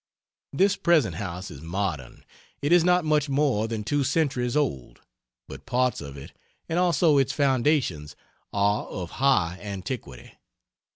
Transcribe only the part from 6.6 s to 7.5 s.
and also its